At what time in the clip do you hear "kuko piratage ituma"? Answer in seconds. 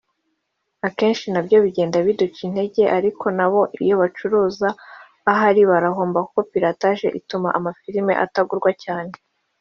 6.25-7.49